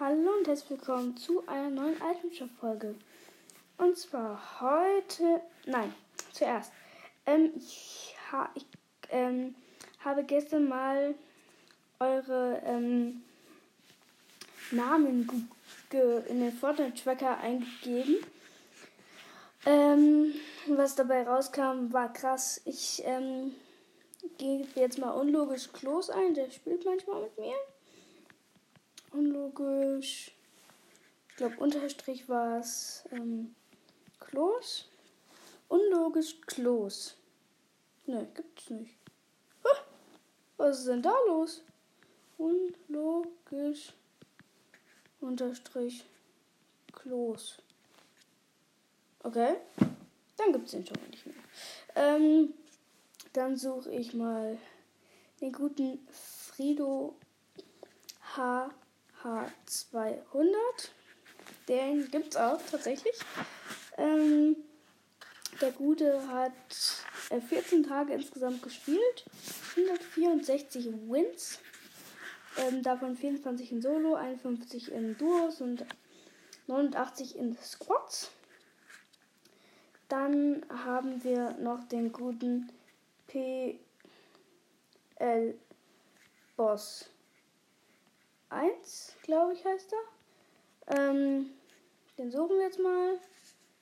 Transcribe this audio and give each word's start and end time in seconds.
Hallo 0.00 0.30
und 0.38 0.48
herzlich 0.48 0.70
willkommen 0.70 1.14
zu 1.18 1.46
einer 1.46 1.68
neuen 1.68 1.96
Itemshop-Folge. 2.00 2.94
Und 3.76 3.98
zwar 3.98 4.40
heute, 4.62 5.42
nein, 5.66 5.94
zuerst. 6.32 6.72
Ähm, 7.26 7.52
ich, 7.54 8.16
ha, 8.32 8.48
ich 8.54 8.64
ähm, 9.10 9.54
habe 10.02 10.24
gestern 10.24 10.68
mal 10.68 11.14
eure 11.98 12.62
ähm, 12.64 13.22
Namen 14.70 15.28
in 15.92 16.40
den 16.40 16.52
Fortnite-Tracker 16.52 17.36
eingegeben. 17.36 18.24
Ähm, 19.66 20.32
was 20.66 20.94
dabei 20.94 21.24
rauskam, 21.24 21.92
war 21.92 22.10
krass. 22.10 22.62
Ich 22.64 23.02
ähm, 23.04 23.54
gebe 24.38 24.66
jetzt 24.76 24.96
mal 24.96 25.10
unlogisch 25.10 25.70
Klos 25.74 26.08
ein, 26.08 26.32
der 26.32 26.50
spielt 26.50 26.86
manchmal 26.86 27.20
mit 27.24 27.38
mir. 27.38 27.52
Unlogisch. 29.12 30.32
Ich 31.28 31.36
glaube, 31.36 31.56
Unterstrich 31.56 32.28
war 32.28 32.58
es 32.60 33.04
ähm, 33.12 33.54
Klos. 34.18 34.88
Unlogisch 35.68 36.40
Klos. 36.42 37.16
Ne, 38.06 38.28
gibt's 38.34 38.70
nicht. 38.70 38.96
Was 40.56 40.80
ist 40.80 40.88
denn 40.88 41.02
da 41.02 41.14
los? 41.26 41.62
Unlogisch 42.36 43.94
Unterstrich 45.20 46.04
Klos. 46.92 47.62
Okay. 49.22 49.56
Dann 50.36 50.52
gibt's 50.52 50.72
den 50.72 50.86
schon 50.86 50.96
mal 51.00 51.08
nicht 51.08 51.26
mehr. 51.26 51.34
Ähm, 51.94 52.54
dann 53.32 53.56
suche 53.56 53.90
ich 53.90 54.14
mal 54.14 54.58
den 55.40 55.52
guten 55.52 56.06
Frido 56.10 57.14
H. 58.36 58.70
H200. 59.22 60.88
Den 61.68 62.10
gibt 62.10 62.34
es 62.34 62.36
auch 62.36 62.60
tatsächlich. 62.70 63.14
Ähm, 63.96 64.56
der 65.60 65.72
Gute 65.72 66.26
hat 66.28 66.52
äh, 67.30 67.40
14 67.40 67.84
Tage 67.84 68.14
insgesamt 68.14 68.62
gespielt. 68.62 69.24
164 69.76 70.86
Wins. 71.08 71.58
Ähm, 72.56 72.82
davon 72.82 73.16
24 73.16 73.72
in 73.72 73.82
Solo, 73.82 74.14
51 74.14 74.90
in 74.90 75.16
Duos 75.16 75.60
und 75.60 75.84
89 76.66 77.36
in 77.36 77.56
Squads. 77.56 78.30
Dann 80.08 80.66
haben 80.68 81.22
wir 81.22 81.52
noch 81.58 81.84
den 81.84 82.10
guten 82.10 82.72
PL 83.28 83.78
Boss 86.56 87.08
1, 88.50 89.16
glaube 89.22 89.54
ich, 89.54 89.64
heißt 89.64 89.92
er. 89.92 90.98
Ähm, 90.98 91.50
den 92.18 92.30
suchen 92.30 92.56
wir 92.56 92.66
jetzt 92.66 92.78
mal. 92.78 93.18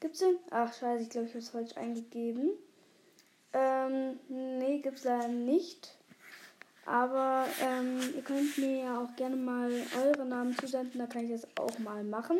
Gibt's 0.00 0.20
den? 0.20 0.38
Ach, 0.50 0.72
scheiße, 0.72 1.02
ich 1.02 1.10
glaube, 1.10 1.26
ich 1.26 1.32
habe 1.32 1.40
es 1.40 1.50
falsch 1.50 1.76
eingegeben. 1.76 2.50
Ähm, 3.52 4.20
nee, 4.28 4.78
gibt's 4.78 5.04
leider 5.04 5.28
nicht. 5.28 5.96
Aber 6.84 7.46
ähm, 7.60 8.00
ihr 8.14 8.22
könnt 8.22 8.56
mir 8.56 8.84
ja 8.84 9.00
auch 9.00 9.14
gerne 9.16 9.36
mal 9.36 9.70
eure 10.02 10.24
Namen 10.24 10.56
zusenden, 10.56 10.98
da 10.98 11.06
kann 11.06 11.24
ich 11.24 11.40
das 11.40 11.46
auch 11.58 11.78
mal 11.80 12.02
machen. 12.04 12.38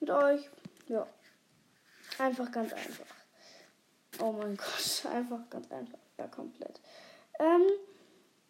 Mit 0.00 0.10
euch. 0.10 0.50
Ja. 0.88 1.06
Einfach 2.18 2.50
ganz 2.52 2.72
einfach. 2.72 3.06
Oh 4.20 4.32
mein 4.32 4.56
Gott, 4.56 5.06
einfach 5.12 5.48
ganz 5.48 5.70
einfach. 5.70 5.98
Ja, 6.18 6.26
komplett. 6.26 6.80
Ähm, 7.38 7.62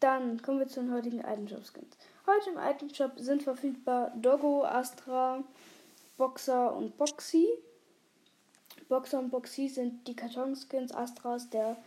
dann 0.05 0.43
kommen 0.43 0.59
wir 0.59 0.69
zu 0.69 0.81
den 0.81 0.93
heutigen 0.93 1.21
Item 1.21 1.49
Shop 1.49 1.65
Skins. 1.65 1.97
Heute 2.27 2.51
im 2.51 2.59
Item 2.59 2.95
Shop 2.95 3.13
sind 3.17 3.43
verfügbar 3.43 4.13
Doggo, 4.15 4.63
Astra, 4.63 5.43
Boxer 6.19 6.77
und 6.77 6.99
Boxy. 6.99 7.49
Boxer 8.91 9.21
und 9.21 9.31
Boxy 9.31 9.69
sind 9.69 10.07
die 10.07 10.15
Karton-Skins. 10.15 10.95
Astra 10.95 11.37
ist 11.37 11.55
der 11.55 11.79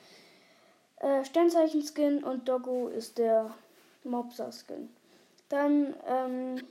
äh, 0.99 1.23
Sternzeichen-Skin 1.25 2.23
und 2.23 2.49
Doggo 2.49 2.87
ist 2.87 3.19
der 3.19 3.53
Mobster-Skin. 4.03 4.89
Dann 5.49 5.93
ähm, 6.07 6.63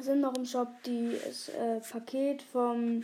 sind 0.00 0.20
noch 0.20 0.34
im 0.36 0.44
Shop 0.44 0.68
die, 0.84 1.16
das 1.24 1.48
äh, 1.48 1.80
Paket 1.80 2.42
vom 2.42 3.02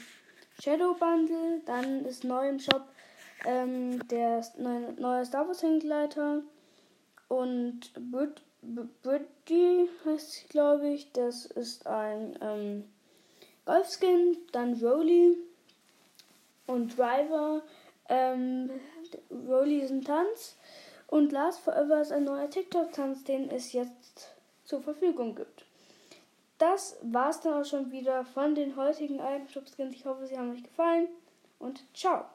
Shadow 0.62 0.92
Bundle. 0.92 1.62
Dann 1.64 2.04
ist 2.04 2.24
neu 2.24 2.46
im 2.46 2.60
Shop 2.60 2.82
ähm, 3.46 4.06
der 4.08 4.44
neue, 4.58 4.92
neue 5.00 5.24
Star 5.24 5.48
Wars 5.48 5.62
Hängleiter 5.62 6.42
und 7.28 7.92
Birdie 9.02 9.88
heißt 10.04 10.48
glaube 10.48 10.88
ich. 10.88 11.12
Das 11.12 11.44
ist 11.46 11.86
ein 11.86 12.38
ähm, 12.40 12.84
Golfskin. 13.64 14.36
Dann 14.52 14.74
Rolly 14.82 15.36
und 16.66 16.96
Driver. 16.96 17.62
Ähm, 18.08 18.70
Rolly 19.30 19.80
ist 19.80 19.90
ein 19.90 20.04
Tanz. 20.04 20.56
Und 21.06 21.32
Last 21.32 21.60
Forever 21.60 22.00
ist 22.00 22.12
ein 22.12 22.24
neuer 22.24 22.50
TikTok-Tanz, 22.50 23.24
den 23.24 23.50
es 23.50 23.72
jetzt 23.72 24.34
zur 24.64 24.82
Verfügung 24.82 25.34
gibt. 25.34 25.64
Das 26.58 26.98
war's 27.02 27.40
dann 27.40 27.54
auch 27.54 27.64
schon 27.64 27.90
wieder 27.92 28.24
von 28.24 28.54
den 28.54 28.76
heutigen 28.76 29.20
Item 29.20 29.48
Shop 29.48 29.68
Skins. 29.68 29.94
Ich 29.94 30.04
hoffe, 30.04 30.26
sie 30.26 30.36
haben 30.36 30.52
euch 30.52 30.62
gefallen 30.62 31.08
und 31.58 31.82
ciao. 31.94 32.26